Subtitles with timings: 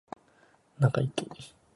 [0.79, 1.29] 中イキ